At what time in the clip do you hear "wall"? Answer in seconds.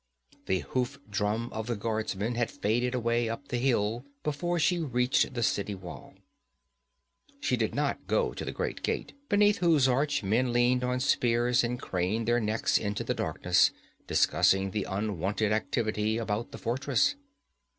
5.75-6.15